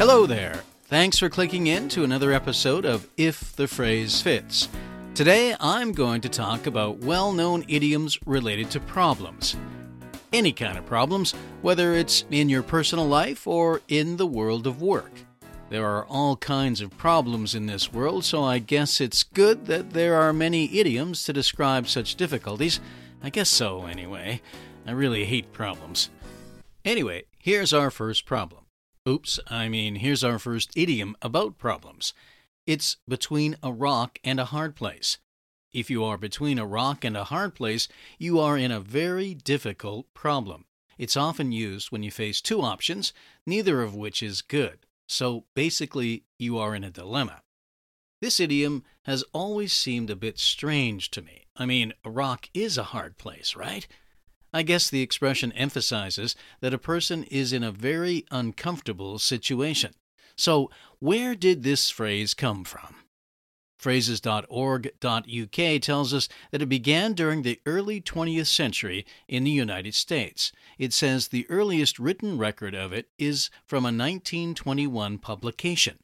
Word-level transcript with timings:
Hello 0.00 0.24
there. 0.24 0.62
Thanks 0.84 1.18
for 1.18 1.28
clicking 1.28 1.66
in 1.66 1.90
to 1.90 2.04
another 2.04 2.32
episode 2.32 2.86
of 2.86 3.06
If 3.18 3.54
the 3.54 3.68
Phrase 3.68 4.22
Fits. 4.22 4.66
Today 5.14 5.54
I'm 5.60 5.92
going 5.92 6.22
to 6.22 6.28
talk 6.30 6.66
about 6.66 7.00
well 7.00 7.32
known 7.32 7.66
idioms 7.68 8.18
related 8.24 8.70
to 8.70 8.80
problems. 8.80 9.56
Any 10.32 10.52
kind 10.52 10.78
of 10.78 10.86
problems, 10.86 11.32
whether 11.60 11.92
it's 11.92 12.24
in 12.30 12.48
your 12.48 12.62
personal 12.62 13.06
life 13.06 13.46
or 13.46 13.82
in 13.88 14.16
the 14.16 14.26
world 14.26 14.66
of 14.66 14.80
work. 14.80 15.12
There 15.68 15.84
are 15.84 16.06
all 16.06 16.34
kinds 16.34 16.80
of 16.80 16.96
problems 16.96 17.54
in 17.54 17.66
this 17.66 17.92
world, 17.92 18.24
so 18.24 18.42
I 18.42 18.58
guess 18.58 19.02
it's 19.02 19.22
good 19.22 19.66
that 19.66 19.90
there 19.90 20.14
are 20.14 20.32
many 20.32 20.78
idioms 20.78 21.24
to 21.24 21.34
describe 21.34 21.86
such 21.86 22.14
difficulties. 22.14 22.80
I 23.22 23.28
guess 23.28 23.50
so, 23.50 23.84
anyway. 23.84 24.40
I 24.86 24.92
really 24.92 25.26
hate 25.26 25.52
problems. 25.52 26.08
Anyway, 26.86 27.24
here's 27.38 27.74
our 27.74 27.90
first 27.90 28.24
problem. 28.24 28.59
Oops, 29.08 29.40
I 29.48 29.68
mean, 29.68 29.96
here's 29.96 30.22
our 30.22 30.38
first 30.38 30.70
idiom 30.76 31.16
about 31.22 31.56
problems. 31.56 32.12
It's 32.66 32.98
between 33.08 33.56
a 33.62 33.72
rock 33.72 34.18
and 34.22 34.38
a 34.38 34.46
hard 34.46 34.76
place. 34.76 35.18
If 35.72 35.88
you 35.88 36.04
are 36.04 36.18
between 36.18 36.58
a 36.58 36.66
rock 36.66 37.04
and 37.04 37.16
a 37.16 37.24
hard 37.24 37.54
place, 37.54 37.88
you 38.18 38.38
are 38.38 38.58
in 38.58 38.70
a 38.70 38.80
very 38.80 39.34
difficult 39.34 40.12
problem. 40.12 40.66
It's 40.98 41.16
often 41.16 41.50
used 41.50 41.90
when 41.90 42.02
you 42.02 42.10
face 42.10 42.42
two 42.42 42.60
options, 42.60 43.14
neither 43.46 43.80
of 43.80 43.94
which 43.94 44.22
is 44.22 44.42
good. 44.42 44.80
So 45.08 45.44
basically, 45.54 46.24
you 46.38 46.58
are 46.58 46.74
in 46.74 46.84
a 46.84 46.90
dilemma. 46.90 47.42
This 48.20 48.38
idiom 48.38 48.84
has 49.04 49.24
always 49.32 49.72
seemed 49.72 50.10
a 50.10 50.16
bit 50.16 50.38
strange 50.38 51.10
to 51.12 51.22
me. 51.22 51.46
I 51.56 51.64
mean, 51.64 51.94
a 52.04 52.10
rock 52.10 52.50
is 52.52 52.76
a 52.76 52.92
hard 52.92 53.16
place, 53.16 53.56
right? 53.56 53.86
I 54.52 54.62
guess 54.62 54.90
the 54.90 55.02
expression 55.02 55.52
emphasizes 55.52 56.34
that 56.60 56.74
a 56.74 56.78
person 56.78 57.24
is 57.24 57.52
in 57.52 57.62
a 57.62 57.70
very 57.70 58.24
uncomfortable 58.30 59.18
situation. 59.18 59.94
So, 60.36 60.70
where 60.98 61.34
did 61.34 61.62
this 61.62 61.90
phrase 61.90 62.34
come 62.34 62.64
from? 62.64 62.96
Phrases.org.uk 63.78 65.80
tells 65.80 66.12
us 66.12 66.28
that 66.50 66.60
it 66.60 66.68
began 66.68 67.14
during 67.14 67.42
the 67.42 67.60
early 67.64 68.00
20th 68.00 68.46
century 68.46 69.06
in 69.26 69.44
the 69.44 69.50
United 69.50 69.94
States. 69.94 70.52
It 70.78 70.92
says 70.92 71.28
the 71.28 71.48
earliest 71.48 71.98
written 71.98 72.36
record 72.36 72.74
of 72.74 72.92
it 72.92 73.08
is 73.18 73.48
from 73.66 73.84
a 73.84 73.88
1921 73.88 75.18
publication. 75.18 75.98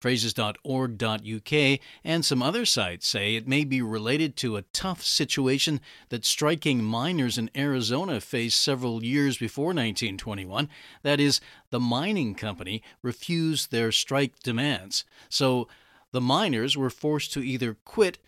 Phrases.org.uk 0.00 1.80
and 2.04 2.24
some 2.24 2.42
other 2.42 2.64
sites 2.66 3.06
say 3.06 3.34
it 3.34 3.48
may 3.48 3.64
be 3.64 3.80
related 3.80 4.36
to 4.36 4.56
a 4.56 4.62
tough 4.62 5.02
situation 5.02 5.80
that 6.10 6.24
striking 6.24 6.84
miners 6.84 7.38
in 7.38 7.50
Arizona 7.56 8.20
faced 8.20 8.62
several 8.62 9.02
years 9.02 9.38
before 9.38 9.66
1921. 9.66 10.68
That 11.02 11.18
is, 11.20 11.40
the 11.70 11.80
mining 11.80 12.34
company 12.34 12.82
refused 13.02 13.70
their 13.70 13.90
strike 13.90 14.40
demands. 14.40 15.04
So, 15.28 15.68
the 16.12 16.20
miners 16.20 16.76
were 16.76 16.90
forced 16.90 17.32
to 17.34 17.42
either 17.42 17.76
quit 17.84 18.18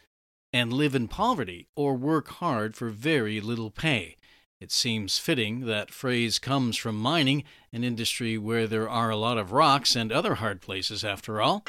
and 0.53 0.73
live 0.73 0.95
in 0.95 1.09
poverty 1.09 1.69
or 1.77 1.95
work 1.95 2.29
hard 2.29 2.77
for 2.77 2.91
very 2.91 3.41
little 3.41 3.71
pay. 3.71 4.17
It 4.61 4.73
seems 4.73 5.19
fitting 5.19 5.67
that 5.67 5.93
phrase 5.93 6.41
comes 6.41 6.77
from 6.77 6.99
mining, 6.99 7.45
an 7.73 7.85
industry 7.85 8.37
where 8.37 8.67
there 8.67 8.89
are 8.89 9.09
a 9.09 9.17
lot 9.17 9.39
of 9.39 9.53
rocks 9.53 9.95
and 9.95 10.11
other 10.11 10.37
hard 10.37 10.61
places, 10.61 11.05
after 11.05 11.41
all. 11.41 11.65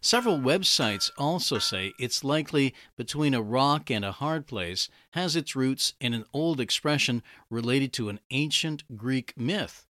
Several 0.00 0.38
websites 0.38 1.10
also 1.16 1.58
say 1.58 1.94
it's 1.98 2.24
likely 2.24 2.74
between 2.96 3.34
a 3.34 3.40
rock 3.40 3.90
and 3.90 4.04
a 4.04 4.12
hard 4.12 4.46
place 4.46 4.88
has 5.12 5.36
its 5.36 5.56
roots 5.56 5.94
in 6.00 6.12
an 6.12 6.24
old 6.32 6.60
expression 6.60 7.22
related 7.48 7.92
to 7.94 8.08
an 8.08 8.20
ancient 8.30 8.82
Greek 8.96 9.32
myth. 9.36 9.86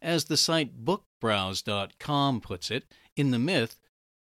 As 0.00 0.26
the 0.26 0.36
site 0.36 0.84
bookbrowse.com 0.84 2.40
puts 2.40 2.70
it, 2.70 2.84
in 3.16 3.30
the 3.30 3.38
myth, 3.38 3.80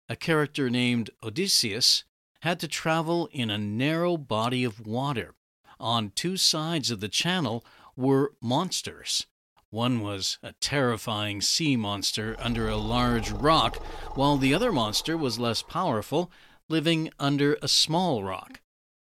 a 0.08 0.16
character 0.16 0.70
named 0.70 1.10
Odysseus 1.22 2.04
had 2.40 2.60
to 2.60 2.68
travel 2.68 3.28
in 3.32 3.50
a 3.50 3.58
narrow 3.58 4.16
body 4.16 4.64
of 4.64 4.86
water. 4.86 5.34
On 5.78 6.10
two 6.10 6.36
sides 6.36 6.90
of 6.90 7.00
the 7.00 7.08
channel 7.08 7.64
were 7.96 8.32
monsters. 8.40 9.26
One 9.70 10.00
was 10.00 10.38
a 10.42 10.52
terrifying 10.52 11.40
sea 11.40 11.76
monster 11.76 12.36
under 12.38 12.68
a 12.68 12.76
large 12.76 13.30
rock, 13.30 13.76
while 14.14 14.38
the 14.38 14.54
other 14.54 14.72
monster 14.72 15.16
was 15.16 15.38
less 15.38 15.62
powerful, 15.62 16.30
living 16.68 17.10
under 17.18 17.58
a 17.60 17.68
small 17.68 18.24
rock. 18.24 18.60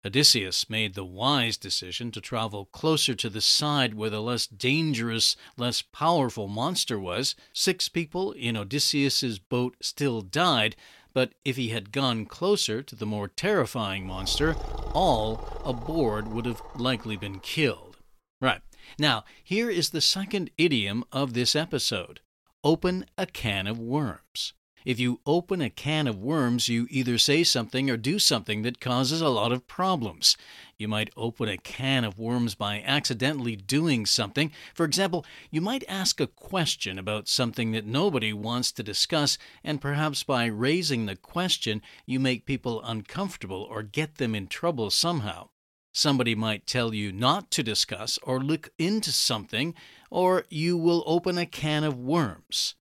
Odysseus 0.04 0.70
made 0.70 0.94
the 0.94 1.04
wise 1.04 1.56
decision 1.56 2.10
to 2.12 2.20
travel 2.20 2.66
closer 2.66 3.14
to 3.14 3.28
the 3.28 3.40
side 3.40 3.94
where 3.94 4.10
the 4.10 4.22
less 4.22 4.46
dangerous, 4.46 5.36
less 5.56 5.82
powerful 5.82 6.48
monster 6.48 6.98
was. 6.98 7.34
Six 7.52 7.88
people 7.88 8.32
in 8.32 8.56
Odysseus's 8.56 9.38
boat 9.38 9.76
still 9.80 10.22
died, 10.22 10.76
but 11.18 11.34
if 11.44 11.56
he 11.56 11.70
had 11.70 11.90
gone 11.90 12.24
closer 12.26 12.80
to 12.80 12.94
the 12.94 13.04
more 13.04 13.26
terrifying 13.26 14.06
monster, 14.06 14.54
all 14.94 15.60
aboard 15.64 16.28
would 16.28 16.46
have 16.46 16.62
likely 16.76 17.16
been 17.16 17.40
killed. 17.40 17.96
Right. 18.40 18.60
Now, 19.00 19.24
here 19.42 19.68
is 19.68 19.90
the 19.90 20.00
second 20.00 20.50
idiom 20.56 21.02
of 21.10 21.32
this 21.34 21.56
episode 21.56 22.20
open 22.62 23.04
a 23.18 23.26
can 23.26 23.66
of 23.66 23.80
worms. 23.80 24.52
If 24.88 24.98
you 24.98 25.20
open 25.26 25.60
a 25.60 25.68
can 25.68 26.06
of 26.06 26.16
worms, 26.16 26.70
you 26.70 26.86
either 26.88 27.18
say 27.18 27.44
something 27.44 27.90
or 27.90 27.98
do 27.98 28.18
something 28.18 28.62
that 28.62 28.80
causes 28.80 29.20
a 29.20 29.28
lot 29.28 29.52
of 29.52 29.66
problems. 29.66 30.34
You 30.78 30.88
might 30.88 31.12
open 31.14 31.46
a 31.46 31.58
can 31.58 32.04
of 32.04 32.18
worms 32.18 32.54
by 32.54 32.80
accidentally 32.80 33.54
doing 33.54 34.06
something. 34.06 34.50
For 34.74 34.86
example, 34.86 35.26
you 35.50 35.60
might 35.60 35.84
ask 35.90 36.22
a 36.22 36.26
question 36.26 36.98
about 36.98 37.28
something 37.28 37.72
that 37.72 37.84
nobody 37.84 38.32
wants 38.32 38.72
to 38.72 38.82
discuss, 38.82 39.36
and 39.62 39.78
perhaps 39.78 40.22
by 40.22 40.46
raising 40.46 41.04
the 41.04 41.16
question, 41.16 41.82
you 42.06 42.18
make 42.18 42.46
people 42.46 42.82
uncomfortable 42.82 43.66
or 43.68 43.82
get 43.82 44.14
them 44.14 44.34
in 44.34 44.46
trouble 44.46 44.88
somehow. 44.88 45.50
Somebody 45.92 46.34
might 46.34 46.66
tell 46.66 46.94
you 46.94 47.12
not 47.12 47.50
to 47.50 47.62
discuss 47.62 48.18
or 48.22 48.40
look 48.40 48.70
into 48.78 49.12
something, 49.12 49.74
or 50.10 50.46
you 50.48 50.78
will 50.78 51.04
open 51.06 51.36
a 51.36 51.44
can 51.44 51.84
of 51.84 51.98
worms. 51.98 52.74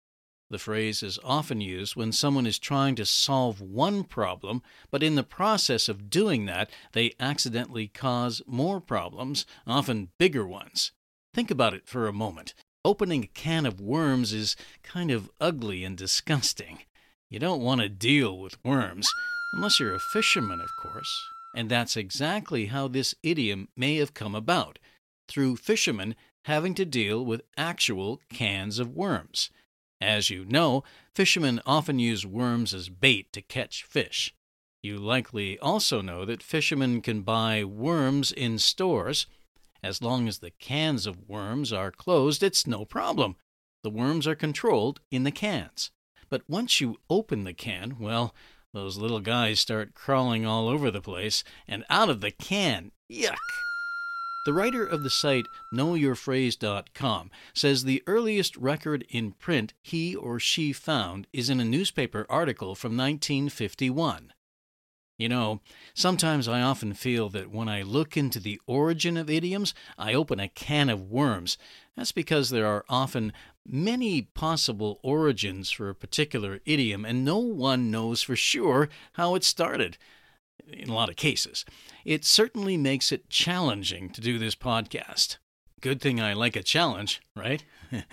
The 0.49 0.59
phrase 0.59 1.03
is 1.03 1.19
often 1.25 1.59
used 1.59 1.95
when 1.95 2.13
someone 2.13 2.45
is 2.45 2.57
trying 2.57 2.95
to 2.95 3.05
solve 3.05 3.59
one 3.59 4.05
problem, 4.05 4.61
but 4.89 5.03
in 5.03 5.15
the 5.15 5.23
process 5.23 5.89
of 5.89 6.09
doing 6.09 6.45
that, 6.45 6.69
they 6.93 7.15
accidentally 7.19 7.87
cause 7.89 8.41
more 8.47 8.79
problems, 8.79 9.45
often 9.65 10.09
bigger 10.17 10.47
ones. 10.47 10.93
Think 11.33 11.51
about 11.51 11.73
it 11.73 11.85
for 11.85 12.07
a 12.07 12.13
moment. 12.13 12.53
Opening 12.85 13.25
a 13.25 13.27
can 13.27 13.65
of 13.65 13.81
worms 13.81 14.31
is 14.31 14.55
kind 14.83 15.11
of 15.11 15.29
ugly 15.41 15.83
and 15.83 15.97
disgusting. 15.97 16.79
You 17.29 17.39
don't 17.39 17.61
want 17.61 17.81
to 17.81 17.89
deal 17.89 18.37
with 18.37 18.63
worms, 18.63 19.09
unless 19.53 19.81
you're 19.81 19.95
a 19.95 19.99
fisherman, 19.99 20.61
of 20.61 20.69
course. 20.81 21.27
And 21.53 21.69
that's 21.69 21.97
exactly 21.97 22.67
how 22.67 22.87
this 22.87 23.15
idiom 23.21 23.67
may 23.75 23.97
have 23.97 24.13
come 24.13 24.33
about 24.35 24.79
through 25.27 25.57
fishermen 25.57 26.15
having 26.45 26.73
to 26.75 26.85
deal 26.85 27.25
with 27.25 27.41
actual 27.57 28.21
cans 28.29 28.79
of 28.79 28.95
worms. 28.95 29.49
As 29.99 30.29
you 30.29 30.45
know, 30.45 30.83
fishermen 31.15 31.61
often 31.65 31.99
use 31.99 32.25
worms 32.25 32.73
as 32.73 32.89
bait 32.89 33.31
to 33.33 33.41
catch 33.41 33.83
fish. 33.83 34.33
You 34.83 34.97
likely 34.97 35.57
also 35.59 36.01
know 36.01 36.23
that 36.25 36.43
fishermen 36.43 37.01
can 37.01 37.21
buy 37.21 37.63
worms 37.63 38.31
in 38.31 38.59
stores. 38.59 39.25
As 39.83 40.01
long 40.01 40.27
as 40.27 40.39
the 40.39 40.51
cans 40.51 41.05
of 41.05 41.27
worms 41.27 41.73
are 41.73 41.91
closed, 41.91 42.43
it's 42.43 42.67
no 42.67 42.85
problem. 42.85 43.35
The 43.83 43.89
worms 43.89 44.27
are 44.27 44.35
controlled 44.35 44.99
in 45.11 45.23
the 45.23 45.31
cans. 45.31 45.91
But 46.29 46.47
once 46.47 46.79
you 46.81 46.97
open 47.09 47.43
the 47.43 47.53
can, 47.53 47.97
well, 47.99 48.35
those 48.73 48.97
little 48.97 49.21
guys 49.21 49.59
start 49.59 49.93
crawling 49.93 50.45
all 50.45 50.67
over 50.67 50.91
the 50.91 51.01
place 51.01 51.43
and 51.67 51.83
out 51.89 52.09
of 52.09 52.21
the 52.21 52.31
can. 52.31 52.91
Yuck! 53.11 53.37
The 54.47 54.53
writer 54.53 54.85
of 54.85 55.03
the 55.03 55.09
site 55.09 55.49
knowyourphrase.com 55.73 57.31
says 57.53 57.83
the 57.83 58.01
earliest 58.07 58.55
record 58.55 59.05
in 59.09 59.33
print 59.33 59.73
he 59.81 60.15
or 60.15 60.39
she 60.39 60.71
found 60.71 61.27
is 61.33 61.49
in 61.49 61.59
a 61.59 61.65
newspaper 61.65 62.25
article 62.29 62.73
from 62.73 62.95
1951. 62.95 64.31
You 65.17 65.27
know, 65.27 65.59
sometimes 65.93 66.47
I 66.47 66.61
often 66.61 66.93
feel 66.93 67.27
that 67.27 67.51
when 67.51 67.67
I 67.67 67.81
look 67.81 68.15
into 68.15 68.39
the 68.39 68.61
origin 68.65 69.17
of 69.17 69.29
idioms, 69.29 69.73
I 69.97 70.13
open 70.13 70.39
a 70.39 70.47
can 70.47 70.87
of 70.89 71.11
worms. 71.11 71.57
That's 71.97 72.13
because 72.13 72.49
there 72.49 72.67
are 72.67 72.85
often 72.87 73.33
many 73.65 74.21
possible 74.21 75.01
origins 75.03 75.71
for 75.71 75.89
a 75.89 75.93
particular 75.93 76.61
idiom, 76.65 77.03
and 77.03 77.25
no 77.25 77.39
one 77.39 77.91
knows 77.91 78.21
for 78.21 78.37
sure 78.37 78.87
how 79.15 79.35
it 79.35 79.43
started 79.43 79.97
in 80.71 80.89
a 80.89 80.93
lot 80.93 81.09
of 81.09 81.15
cases. 81.15 81.65
It 82.05 82.25
certainly 82.25 82.77
makes 82.77 83.11
it 83.11 83.29
challenging 83.29 84.09
to 84.11 84.21
do 84.21 84.37
this 84.37 84.55
podcast. 84.55 85.37
Good 85.81 86.01
thing 86.01 86.19
I 86.19 86.33
like 86.33 86.55
a 86.55 86.63
challenge, 86.63 87.21
right? 87.35 87.63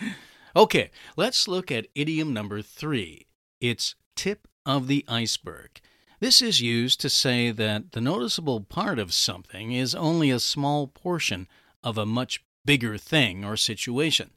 okay, 0.56 0.90
let's 1.16 1.48
look 1.48 1.72
at 1.72 1.88
idiom 1.94 2.32
number 2.32 2.62
three. 2.62 3.26
It's 3.60 3.94
tip 4.16 4.46
of 4.66 4.86
the 4.86 5.04
iceberg. 5.08 5.80
This 6.20 6.40
is 6.40 6.60
used 6.60 7.00
to 7.00 7.10
say 7.10 7.50
that 7.50 7.92
the 7.92 8.00
noticeable 8.00 8.60
part 8.60 8.98
of 8.98 9.12
something 9.12 9.72
is 9.72 9.94
only 9.94 10.30
a 10.30 10.40
small 10.40 10.86
portion 10.86 11.48
of 11.82 11.98
a 11.98 12.06
much 12.06 12.42
bigger 12.64 12.96
thing 12.96 13.44
or 13.44 13.56
situation. 13.56 14.30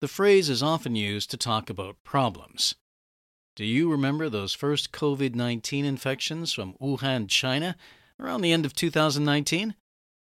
The 0.00 0.08
phrase 0.08 0.50
is 0.50 0.62
often 0.62 0.94
used 0.94 1.30
to 1.30 1.36
talk 1.36 1.70
about 1.70 2.04
problems. 2.04 2.74
Do 3.56 3.64
you 3.64 3.90
remember 3.90 4.28
those 4.28 4.52
first 4.52 4.92
COVID 4.92 5.34
19 5.34 5.86
infections 5.86 6.52
from 6.52 6.74
Wuhan, 6.74 7.26
China, 7.26 7.74
around 8.20 8.42
the 8.42 8.52
end 8.52 8.66
of 8.66 8.74
2019? 8.74 9.74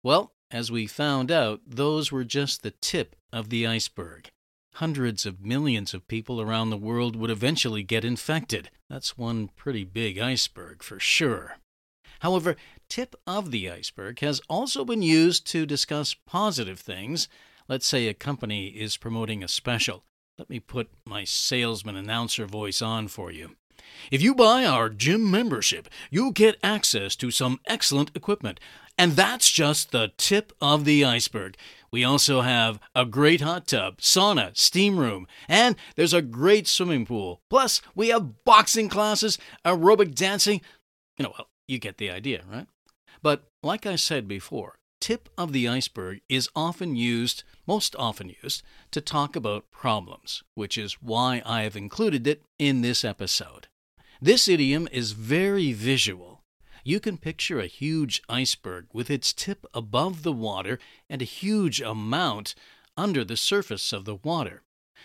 Well, 0.04 0.34
as 0.52 0.70
we 0.70 0.86
found 0.86 1.32
out, 1.32 1.60
those 1.66 2.12
were 2.12 2.22
just 2.22 2.62
the 2.62 2.70
tip 2.70 3.16
of 3.32 3.50
the 3.50 3.66
iceberg. 3.66 4.30
Hundreds 4.74 5.26
of 5.26 5.44
millions 5.44 5.92
of 5.92 6.06
people 6.06 6.40
around 6.40 6.70
the 6.70 6.76
world 6.76 7.16
would 7.16 7.30
eventually 7.30 7.82
get 7.82 8.04
infected. 8.04 8.70
That's 8.88 9.18
one 9.18 9.48
pretty 9.56 9.82
big 9.82 10.16
iceberg 10.16 10.84
for 10.84 11.00
sure. 11.00 11.56
However, 12.20 12.54
tip 12.88 13.16
of 13.26 13.50
the 13.50 13.68
iceberg 13.68 14.20
has 14.20 14.40
also 14.48 14.84
been 14.84 15.02
used 15.02 15.44
to 15.48 15.66
discuss 15.66 16.14
positive 16.14 16.78
things. 16.78 17.26
Let's 17.66 17.86
say 17.86 18.06
a 18.06 18.14
company 18.14 18.68
is 18.68 18.96
promoting 18.96 19.42
a 19.42 19.48
special. 19.48 20.04
Let 20.36 20.50
me 20.50 20.58
put 20.58 20.90
my 21.06 21.22
salesman 21.22 21.94
announcer 21.94 22.46
voice 22.46 22.82
on 22.82 23.06
for 23.06 23.30
you. 23.30 23.56
If 24.10 24.20
you 24.20 24.34
buy 24.34 24.64
our 24.64 24.88
gym 24.88 25.30
membership, 25.30 25.88
you'll 26.10 26.32
get 26.32 26.58
access 26.60 27.14
to 27.16 27.30
some 27.30 27.60
excellent 27.66 28.10
equipment. 28.16 28.58
And 28.98 29.12
that's 29.12 29.48
just 29.50 29.92
the 29.92 30.12
tip 30.16 30.52
of 30.60 30.84
the 30.84 31.04
iceberg. 31.04 31.56
We 31.92 32.02
also 32.02 32.40
have 32.40 32.80
a 32.96 33.04
great 33.04 33.40
hot 33.42 33.68
tub, 33.68 33.98
sauna, 33.98 34.56
steam 34.56 34.98
room, 34.98 35.28
and 35.48 35.76
there's 35.94 36.12
a 36.12 36.22
great 36.22 36.66
swimming 36.66 37.06
pool. 37.06 37.40
Plus, 37.48 37.80
we 37.94 38.08
have 38.08 38.44
boxing 38.44 38.88
classes, 38.88 39.38
aerobic 39.64 40.16
dancing. 40.16 40.60
You 41.16 41.24
know, 41.24 41.32
well, 41.38 41.48
you 41.68 41.78
get 41.78 41.98
the 41.98 42.10
idea, 42.10 42.42
right? 42.50 42.66
But 43.22 43.44
like 43.62 43.86
I 43.86 43.94
said 43.94 44.26
before, 44.26 44.74
tip 45.04 45.28
of 45.36 45.52
the 45.52 45.68
iceberg 45.68 46.22
is 46.30 46.48
often 46.56 46.96
used, 46.96 47.44
most 47.66 47.94
often 47.96 48.34
used, 48.42 48.62
to 48.90 49.02
talk 49.02 49.36
about 49.36 49.70
problems, 49.70 50.42
which 50.54 50.78
is 50.78 51.02
why 51.02 51.42
I 51.44 51.60
have 51.64 51.76
included 51.76 52.26
it 52.26 52.42
in 52.58 52.80
this 52.80 53.04
episode. 53.04 53.68
This 54.22 54.48
idiom 54.48 54.88
is 54.90 55.12
very 55.12 55.74
visual. 55.74 56.40
You 56.84 57.00
can 57.00 57.18
picture 57.18 57.60
a 57.60 57.66
huge 57.66 58.22
iceberg 58.30 58.86
with 58.94 59.10
its 59.10 59.34
tip 59.34 59.66
above 59.74 60.22
the 60.22 60.32
water 60.32 60.78
and 61.10 61.20
a 61.20 61.26
huge 61.26 61.82
amount 61.82 62.54
under 62.96 63.26
the 63.26 63.36
surface 63.36 63.92
of 63.92 64.06
the 64.06 64.16
water. 64.16 64.62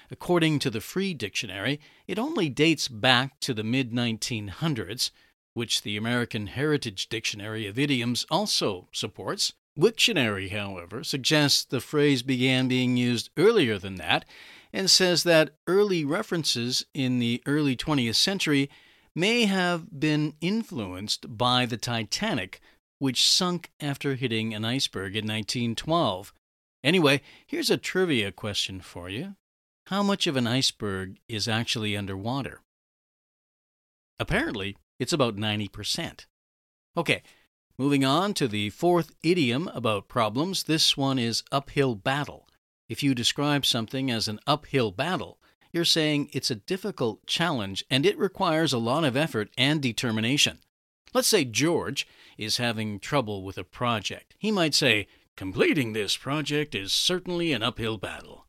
According 0.09 0.59
to 0.59 0.69
the 0.69 0.79
Free 0.79 1.13
Dictionary, 1.13 1.77
it 2.07 2.17
only 2.17 2.47
dates 2.47 2.87
back 2.87 3.37
to 3.41 3.53
the 3.53 3.65
mid 3.65 3.91
1900s, 3.91 5.11
which 5.53 5.81
the 5.81 5.97
American 5.97 6.47
Heritage 6.47 7.09
Dictionary 7.09 7.67
of 7.67 7.77
Idioms 7.77 8.25
also 8.31 8.87
supports. 8.93 9.51
Wiktionary, 9.77 10.51
however, 10.51 11.03
suggests 11.03 11.63
the 11.63 11.79
phrase 11.79 12.21
began 12.23 12.67
being 12.67 12.97
used 12.97 13.29
earlier 13.37 13.77
than 13.77 13.95
that 13.95 14.25
and 14.71 14.89
says 14.89 15.23
that 15.23 15.55
early 15.67 16.05
references 16.05 16.85
in 16.93 17.19
the 17.19 17.41
early 17.45 17.75
20th 17.75 18.15
century 18.15 18.69
may 19.15 19.45
have 19.45 19.99
been 19.99 20.33
influenced 20.41 21.37
by 21.37 21.65
the 21.65 21.77
Titanic, 21.77 22.59
which 22.99 23.29
sunk 23.29 23.71
after 23.79 24.15
hitting 24.15 24.53
an 24.53 24.65
iceberg 24.65 25.15
in 25.15 25.25
1912. 25.25 26.33
Anyway, 26.83 27.21
here's 27.45 27.69
a 27.69 27.77
trivia 27.77 28.31
question 28.31 28.79
for 28.79 29.09
you 29.09 29.35
How 29.87 30.03
much 30.03 30.27
of 30.27 30.35
an 30.35 30.47
iceberg 30.47 31.17
is 31.27 31.47
actually 31.47 31.97
underwater? 31.97 32.61
Apparently, 34.19 34.77
it's 34.99 35.13
about 35.13 35.37
90%. 35.37 36.25
Okay, 36.97 37.21
moving 37.79 38.03
on 38.03 38.33
to 38.33 38.45
the 38.45 38.69
fourth 38.71 39.13
idiom 39.23 39.69
about 39.73 40.09
problems. 40.09 40.63
This 40.63 40.97
one 40.97 41.17
is 41.17 41.43
uphill 41.49 41.95
battle. 41.95 42.45
If 42.89 43.01
you 43.01 43.15
describe 43.15 43.65
something 43.65 44.11
as 44.11 44.27
an 44.27 44.41
uphill 44.45 44.91
battle, 44.91 45.39
you're 45.71 45.85
saying 45.85 46.29
it's 46.33 46.51
a 46.51 46.55
difficult 46.55 47.25
challenge 47.25 47.85
and 47.89 48.05
it 48.05 48.17
requires 48.17 48.73
a 48.73 48.77
lot 48.77 49.05
of 49.05 49.15
effort 49.15 49.49
and 49.57 49.81
determination. 49.81 50.59
Let's 51.13 51.29
say 51.29 51.45
George 51.45 52.05
is 52.37 52.57
having 52.57 52.99
trouble 52.99 53.43
with 53.43 53.57
a 53.57 53.63
project. 53.63 54.35
He 54.37 54.51
might 54.51 54.75
say, 54.75 55.07
Completing 55.37 55.93
this 55.93 56.17
project 56.17 56.75
is 56.75 56.91
certainly 56.91 57.53
an 57.53 57.63
uphill 57.63 57.97
battle. 57.97 58.45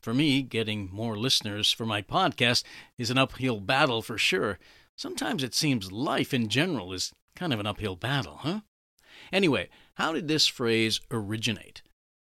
For 0.00 0.14
me, 0.14 0.40
getting 0.40 0.88
more 0.90 1.18
listeners 1.18 1.70
for 1.70 1.84
my 1.84 2.00
podcast 2.00 2.64
is 2.96 3.10
an 3.10 3.18
uphill 3.18 3.60
battle 3.60 4.00
for 4.00 4.16
sure. 4.16 4.58
Sometimes 4.96 5.42
it 5.42 5.54
seems 5.54 5.92
life 5.92 6.32
in 6.32 6.48
general 6.48 6.94
is 6.94 7.12
kind 7.36 7.52
of 7.52 7.60
an 7.60 7.66
uphill 7.66 7.96
battle, 7.96 8.38
huh? 8.40 8.60
Anyway, 9.32 9.68
how 9.94 10.12
did 10.12 10.28
this 10.28 10.46
phrase 10.46 11.00
originate? 11.10 11.82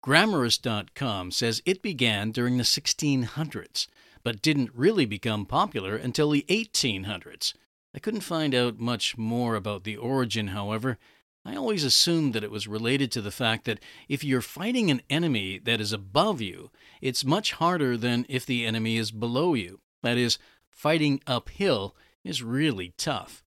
Grammarist.com 0.04 1.30
says 1.30 1.62
it 1.64 1.82
began 1.82 2.30
during 2.30 2.58
the 2.58 2.62
1600s, 2.62 3.86
but 4.22 4.42
didn't 4.42 4.74
really 4.74 5.06
become 5.06 5.46
popular 5.46 5.96
until 5.96 6.30
the 6.30 6.44
1800s. 6.48 7.54
I 7.94 7.98
couldn't 8.00 8.20
find 8.20 8.54
out 8.54 8.78
much 8.78 9.16
more 9.16 9.54
about 9.54 9.84
the 9.84 9.96
origin, 9.96 10.48
however. 10.48 10.98
I 11.46 11.56
always 11.56 11.84
assumed 11.84 12.32
that 12.32 12.42
it 12.42 12.50
was 12.50 12.66
related 12.66 13.12
to 13.12 13.20
the 13.20 13.30
fact 13.30 13.66
that 13.66 13.80
if 14.08 14.24
you're 14.24 14.40
fighting 14.40 14.90
an 14.90 15.02
enemy 15.08 15.58
that 15.58 15.80
is 15.80 15.92
above 15.92 16.40
you, 16.40 16.70
it's 17.00 17.24
much 17.24 17.52
harder 17.52 17.96
than 17.96 18.26
if 18.28 18.44
the 18.44 18.66
enemy 18.66 18.96
is 18.96 19.10
below 19.10 19.54
you. 19.54 19.80
That 20.02 20.18
is, 20.18 20.38
fighting 20.70 21.20
uphill 21.26 21.94
is 22.24 22.42
really 22.42 22.94
tough. 22.96 23.43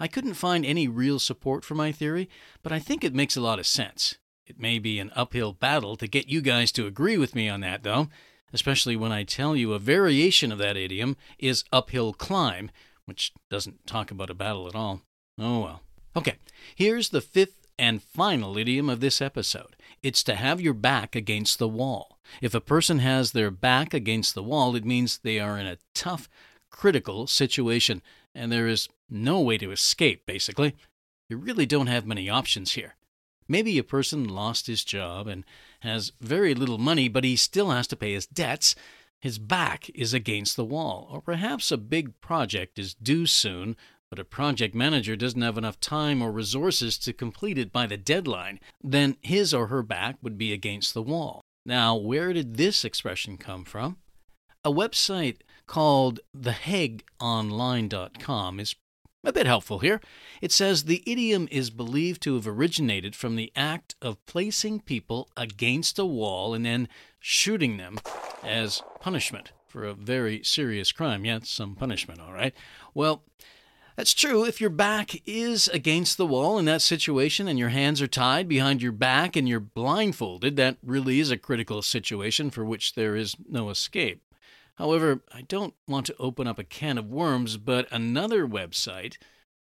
I 0.00 0.08
couldn't 0.08 0.34
find 0.34 0.64
any 0.64 0.88
real 0.88 1.18
support 1.18 1.62
for 1.62 1.74
my 1.74 1.92
theory, 1.92 2.30
but 2.62 2.72
I 2.72 2.78
think 2.78 3.04
it 3.04 3.14
makes 3.14 3.36
a 3.36 3.42
lot 3.42 3.58
of 3.58 3.66
sense. 3.66 4.16
It 4.46 4.58
may 4.58 4.78
be 4.78 4.98
an 4.98 5.12
uphill 5.14 5.52
battle 5.52 5.94
to 5.96 6.08
get 6.08 6.28
you 6.28 6.40
guys 6.40 6.72
to 6.72 6.86
agree 6.86 7.18
with 7.18 7.34
me 7.34 7.50
on 7.50 7.60
that, 7.60 7.82
though, 7.82 8.08
especially 8.52 8.96
when 8.96 9.12
I 9.12 9.24
tell 9.24 9.54
you 9.54 9.74
a 9.74 9.78
variation 9.78 10.50
of 10.50 10.58
that 10.58 10.76
idiom 10.76 11.18
is 11.38 11.64
uphill 11.70 12.14
climb, 12.14 12.70
which 13.04 13.32
doesn't 13.50 13.86
talk 13.86 14.10
about 14.10 14.30
a 14.30 14.34
battle 14.34 14.66
at 14.66 14.74
all. 14.74 15.02
Oh 15.38 15.60
well. 15.60 15.82
Okay, 16.16 16.36
here's 16.74 17.10
the 17.10 17.20
fifth 17.20 17.68
and 17.78 18.02
final 18.02 18.58
idiom 18.58 18.88
of 18.88 19.00
this 19.00 19.20
episode 19.20 19.76
it's 20.02 20.22
to 20.22 20.34
have 20.34 20.60
your 20.62 20.74
back 20.74 21.14
against 21.14 21.58
the 21.58 21.68
wall. 21.68 22.18
If 22.40 22.54
a 22.54 22.60
person 22.60 23.00
has 23.00 23.32
their 23.32 23.50
back 23.50 23.92
against 23.92 24.34
the 24.34 24.42
wall, 24.42 24.74
it 24.74 24.84
means 24.84 25.18
they 25.18 25.38
are 25.38 25.58
in 25.58 25.66
a 25.66 25.78
tough, 25.94 26.26
critical 26.70 27.26
situation 27.26 28.00
and 28.34 28.50
there 28.50 28.66
is 28.66 28.88
no 29.10 29.40
way 29.40 29.58
to 29.58 29.72
escape, 29.72 30.24
basically. 30.26 30.76
You 31.28 31.36
really 31.36 31.66
don't 31.66 31.88
have 31.88 32.06
many 32.06 32.28
options 32.28 32.72
here. 32.72 32.94
Maybe 33.48 33.78
a 33.78 33.84
person 33.84 34.28
lost 34.28 34.68
his 34.68 34.84
job 34.84 35.26
and 35.26 35.44
has 35.80 36.12
very 36.20 36.54
little 36.54 36.78
money, 36.78 37.08
but 37.08 37.24
he 37.24 37.34
still 37.36 37.70
has 37.70 37.88
to 37.88 37.96
pay 37.96 38.12
his 38.12 38.26
debts. 38.26 38.76
His 39.20 39.38
back 39.38 39.90
is 39.94 40.14
against 40.14 40.56
the 40.56 40.64
wall. 40.64 41.08
Or 41.10 41.20
perhaps 41.20 41.72
a 41.72 41.76
big 41.76 42.18
project 42.20 42.78
is 42.78 42.94
due 42.94 43.26
soon, 43.26 43.76
but 44.08 44.18
a 44.18 44.24
project 44.24 44.74
manager 44.74 45.14
doesn't 45.16 45.42
have 45.42 45.58
enough 45.58 45.78
time 45.80 46.22
or 46.22 46.32
resources 46.32 46.96
to 46.98 47.12
complete 47.12 47.58
it 47.58 47.72
by 47.72 47.86
the 47.86 47.96
deadline. 47.96 48.60
Then 48.82 49.16
his 49.20 49.52
or 49.52 49.66
her 49.66 49.82
back 49.82 50.16
would 50.22 50.38
be 50.38 50.52
against 50.52 50.94
the 50.94 51.02
wall. 51.02 51.42
Now, 51.66 51.96
where 51.96 52.32
did 52.32 52.56
this 52.56 52.84
expression 52.84 53.36
come 53.36 53.64
from? 53.64 53.98
A 54.64 54.72
website 54.72 55.38
called 55.66 56.20
thehagueonline.com 56.36 58.60
is 58.60 58.76
a 59.24 59.32
bit 59.32 59.46
helpful 59.46 59.80
here. 59.80 60.00
It 60.40 60.52
says 60.52 60.84
the 60.84 61.02
idiom 61.06 61.48
is 61.50 61.70
believed 61.70 62.22
to 62.22 62.34
have 62.34 62.46
originated 62.46 63.14
from 63.14 63.36
the 63.36 63.52
act 63.54 63.94
of 64.00 64.24
placing 64.26 64.80
people 64.80 65.28
against 65.36 65.98
a 65.98 66.04
wall 66.04 66.54
and 66.54 66.64
then 66.64 66.88
shooting 67.18 67.76
them 67.76 67.98
as 68.42 68.82
punishment 69.00 69.52
for 69.68 69.84
a 69.84 69.94
very 69.94 70.42
serious 70.42 70.90
crime. 70.90 71.24
Yeah, 71.24 71.40
some 71.42 71.74
punishment, 71.74 72.20
all 72.20 72.32
right. 72.32 72.54
Well, 72.94 73.22
that's 73.96 74.14
true. 74.14 74.44
If 74.44 74.60
your 74.60 74.70
back 74.70 75.20
is 75.26 75.68
against 75.68 76.16
the 76.16 76.26
wall 76.26 76.58
in 76.58 76.64
that 76.64 76.80
situation 76.80 77.46
and 77.46 77.58
your 77.58 77.68
hands 77.68 78.00
are 78.00 78.06
tied 78.06 78.48
behind 78.48 78.80
your 78.80 78.92
back 78.92 79.36
and 79.36 79.46
you're 79.46 79.60
blindfolded, 79.60 80.56
that 80.56 80.78
really 80.82 81.20
is 81.20 81.30
a 81.30 81.36
critical 81.36 81.82
situation 81.82 82.50
for 82.50 82.64
which 82.64 82.94
there 82.94 83.14
is 83.14 83.36
no 83.48 83.68
escape. 83.68 84.22
However, 84.80 85.20
I 85.30 85.42
don't 85.42 85.74
want 85.86 86.06
to 86.06 86.16
open 86.18 86.46
up 86.46 86.58
a 86.58 86.64
can 86.64 86.96
of 86.96 87.04
worms, 87.04 87.58
but 87.58 87.86
another 87.92 88.46
website 88.46 89.18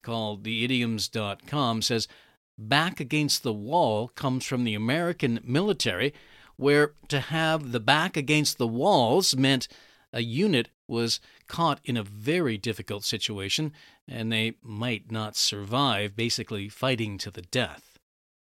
called 0.03 0.43
theidioms.com 0.43 1.81
says 1.83 2.09
back 2.57 2.99
against 2.99 3.41
the 3.41 3.53
wall 3.53 4.09
comes 4.09 4.43
from 4.43 4.65
the 4.65 4.73
American 4.73 5.39
military, 5.41 6.13
where 6.57 6.95
to 7.07 7.21
have 7.21 7.71
the 7.71 7.79
back 7.79 8.17
against 8.17 8.57
the 8.57 8.67
walls 8.67 9.37
meant 9.37 9.69
a 10.11 10.21
unit 10.21 10.67
was 10.85 11.21
caught 11.47 11.79
in 11.85 11.95
a 11.95 12.03
very 12.03 12.57
difficult 12.57 13.05
situation 13.05 13.71
and 14.09 14.33
they 14.33 14.55
might 14.61 15.13
not 15.13 15.37
survive, 15.37 16.17
basically 16.17 16.67
fighting 16.67 17.17
to 17.19 17.31
the 17.31 17.41
death. 17.41 17.94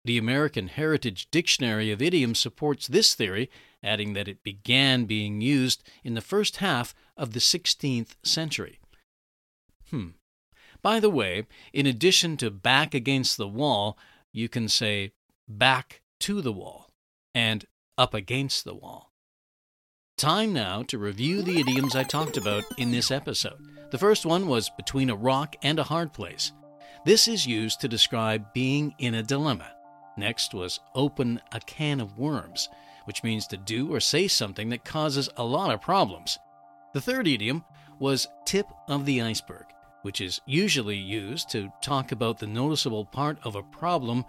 The 0.06 0.18
American 0.18 0.68
Heritage 0.68 1.28
Dictionary 1.32 1.90
of 1.90 2.00
Idioms 2.00 2.38
supports 2.38 2.86
this 2.86 3.16
theory, 3.16 3.50
adding 3.82 4.12
that 4.12 4.28
it 4.28 4.44
began 4.44 5.04
being 5.04 5.40
used 5.40 5.82
in 6.04 6.14
the 6.14 6.20
first 6.20 6.58
half 6.58 6.94
of 7.16 7.32
the 7.32 7.40
16th 7.40 8.14
century. 8.22 8.78
Hmm. 9.90 10.10
By 10.80 11.00
the 11.00 11.10
way, 11.10 11.48
in 11.72 11.86
addition 11.86 12.36
to 12.36 12.52
back 12.52 12.94
against 12.94 13.36
the 13.36 13.48
wall, 13.48 13.98
you 14.32 14.48
can 14.48 14.68
say 14.68 15.10
back 15.48 16.02
to 16.20 16.40
the 16.40 16.52
wall 16.52 16.88
and 17.34 17.64
up 17.98 18.14
against 18.14 18.64
the 18.64 18.76
wall. 18.76 19.10
Time 20.16 20.52
now 20.52 20.84
to 20.84 20.98
review 20.98 21.42
the 21.42 21.58
idioms 21.58 21.96
I 21.96 22.04
talked 22.04 22.36
about 22.36 22.62
in 22.78 22.92
this 22.92 23.10
episode. 23.10 23.58
The 23.90 23.98
first 23.98 24.24
one 24.24 24.46
was 24.46 24.70
between 24.76 25.10
a 25.10 25.16
rock 25.16 25.56
and 25.64 25.80
a 25.80 25.84
hard 25.90 26.12
place. 26.12 26.52
This 27.04 27.26
is 27.26 27.44
used 27.44 27.80
to 27.80 27.88
describe 27.88 28.52
being 28.52 28.94
in 29.00 29.14
a 29.14 29.24
dilemma. 29.24 29.72
Next 30.16 30.54
was 30.54 30.80
open 30.94 31.40
a 31.52 31.60
can 31.60 32.00
of 32.00 32.18
worms, 32.18 32.68
which 33.04 33.22
means 33.22 33.46
to 33.48 33.56
do 33.56 33.92
or 33.92 34.00
say 34.00 34.28
something 34.28 34.70
that 34.70 34.84
causes 34.84 35.28
a 35.36 35.44
lot 35.44 35.70
of 35.70 35.80
problems. 35.80 36.38
The 36.94 37.00
third 37.00 37.28
idiom 37.28 37.64
was 37.98 38.28
tip 38.44 38.66
of 38.88 39.04
the 39.04 39.22
iceberg, 39.22 39.66
which 40.02 40.20
is 40.20 40.40
usually 40.46 40.96
used 40.96 41.50
to 41.50 41.70
talk 41.82 42.12
about 42.12 42.38
the 42.38 42.46
noticeable 42.46 43.04
part 43.04 43.38
of 43.44 43.54
a 43.54 43.62
problem 43.62 44.24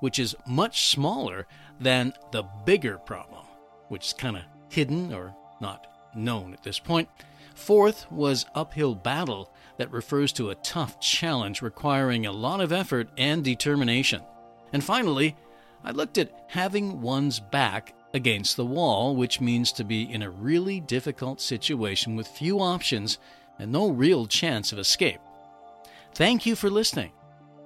which 0.00 0.18
is 0.18 0.36
much 0.46 0.88
smaller 0.88 1.46
than 1.78 2.12
the 2.32 2.42
bigger 2.64 2.98
problem, 2.98 3.44
which 3.88 4.08
is 4.08 4.12
kind 4.14 4.36
of 4.36 4.42
hidden 4.68 5.12
or 5.12 5.34
not 5.60 5.86
known 6.14 6.52
at 6.52 6.62
this 6.62 6.78
point. 6.78 7.08
Fourth 7.54 8.10
was 8.10 8.46
uphill 8.54 8.94
battle, 8.94 9.52
that 9.80 9.90
refers 9.90 10.30
to 10.30 10.50
a 10.50 10.54
tough 10.56 11.00
challenge 11.00 11.62
requiring 11.62 12.26
a 12.26 12.32
lot 12.32 12.60
of 12.60 12.70
effort 12.70 13.08
and 13.16 13.42
determination. 13.42 14.20
And 14.72 14.82
finally, 14.82 15.36
I 15.84 15.90
looked 15.90 16.18
at 16.18 16.44
having 16.48 17.00
one's 17.00 17.40
back 17.40 17.94
against 18.12 18.56
the 18.56 18.64
wall, 18.64 19.16
which 19.16 19.40
means 19.40 19.72
to 19.72 19.84
be 19.84 20.02
in 20.02 20.22
a 20.22 20.30
really 20.30 20.80
difficult 20.80 21.40
situation 21.40 22.16
with 22.16 22.26
few 22.26 22.60
options 22.60 23.18
and 23.58 23.70
no 23.70 23.88
real 23.90 24.26
chance 24.26 24.72
of 24.72 24.78
escape. 24.78 25.20
Thank 26.14 26.46
you 26.46 26.56
for 26.56 26.70
listening. 26.70 27.12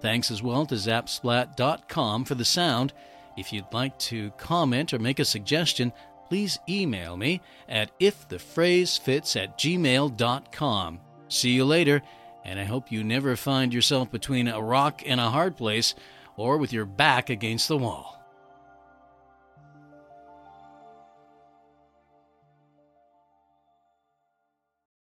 Thanks 0.01 0.31
as 0.31 0.43
well 0.43 0.67
to 0.67 0.75
zapsplat.com 0.75 2.25
for 2.25 2.35
the 2.35 2.45
sound. 2.45 2.93
If 3.37 3.53
you'd 3.53 3.73
like 3.73 3.99
to 4.01 4.31
comment 4.33 4.93
or 4.93 4.99
make 4.99 5.19
a 5.19 5.25
suggestion, 5.25 5.93
please 6.29 6.59
email 6.69 7.17
me 7.17 7.41
at 7.69 7.99
ifthephrasefits 7.99 9.43
at 9.43 9.59
gmail.com. 9.59 11.01
See 11.29 11.51
you 11.51 11.65
later, 11.65 12.03
and 12.45 12.61
I 12.61 12.65
hope 12.65 12.93
you 12.93 13.03
never 13.03 13.35
find 13.35 13.73
yourself 13.73 14.11
between 14.11 14.47
a 14.47 14.61
rock 14.61 15.03
and 15.07 15.21
a 15.21 15.31
hard 15.31 15.57
place 15.57 15.95
or 16.37 16.59
with 16.59 16.73
your 16.73 16.85
back 16.85 17.31
against 17.31 17.69
the 17.69 17.77
wall. 17.77 18.14